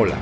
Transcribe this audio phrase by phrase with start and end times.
[0.00, 0.14] Hola,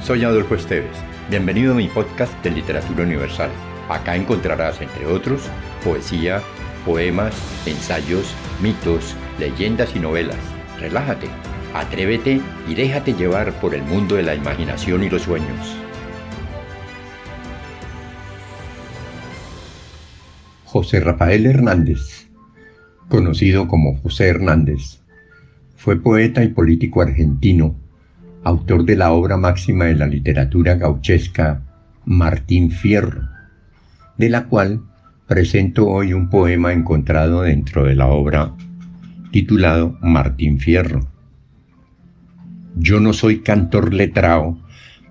[0.00, 0.96] soy Adolfo Esteves.
[1.28, 3.50] Bienvenido a mi podcast de Literatura Universal.
[3.88, 5.50] Acá encontrarás, entre otros,
[5.82, 6.40] poesía,
[6.86, 7.34] poemas,
[7.66, 10.38] ensayos, mitos, leyendas y novelas.
[10.78, 11.26] Relájate,
[11.74, 15.76] atrévete y déjate llevar por el mundo de la imaginación y los sueños.
[20.64, 22.28] José Rafael Hernández,
[23.08, 25.00] conocido como José Hernández,
[25.74, 27.74] fue poeta y político argentino
[28.44, 31.62] autor de la obra máxima de la literatura gauchesca,
[32.04, 33.22] Martín Fierro,
[34.18, 34.82] de la cual
[35.26, 38.52] presento hoy un poema encontrado dentro de la obra
[39.30, 41.08] titulado Martín Fierro.
[42.76, 44.58] Yo no soy cantor letrao,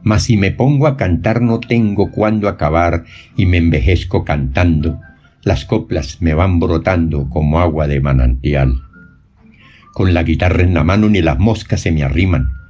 [0.04, 3.06] mas si me pongo a cantar no tengo cuándo acabar
[3.36, 5.00] y me envejezco cantando,
[5.44, 8.76] las coplas me van brotando como agua de manantial.
[9.92, 12.63] Con la guitarra en la mano ni las moscas se me arriman,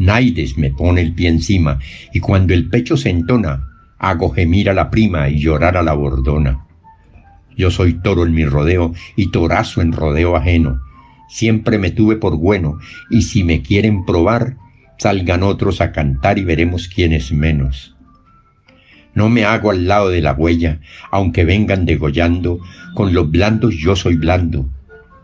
[0.00, 1.78] Naides me pone el pie encima,
[2.14, 5.92] y cuando el pecho se entona, hago gemir a la prima y llorar a la
[5.92, 6.64] bordona.
[7.54, 10.80] Yo soy toro en mi rodeo y torazo en rodeo ajeno.
[11.28, 12.78] Siempre me tuve por bueno,
[13.10, 14.56] y si me quieren probar,
[14.96, 17.94] salgan otros a cantar y veremos quién es menos.
[19.14, 22.58] No me hago al lado de la huella, aunque vengan degollando,
[22.94, 24.66] con los blandos yo soy blando,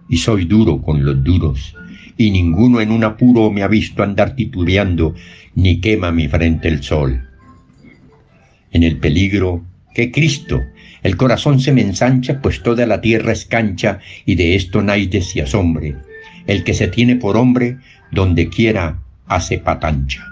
[0.06, 1.74] y soy duro con los duros,
[2.16, 5.14] y ninguno en un apuro me ha visto andar titubeando,
[5.54, 7.28] ni quema mi frente el sol.
[8.72, 10.62] En el peligro, que Cristo,
[11.02, 15.22] el corazón se me ensancha, pues toda la tierra es cancha, y de esto nadie
[15.22, 15.96] se asombre.
[16.46, 17.78] El que se tiene por hombre,
[18.12, 20.24] donde quiera, hace patancha.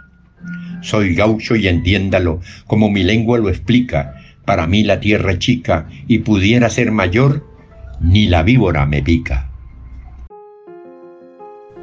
[0.83, 6.19] Soy gaucho y entiéndalo, como mi lengua lo explica, para mí la tierra chica, y
[6.19, 7.47] pudiera ser mayor,
[8.01, 9.51] ni la víbora me pica.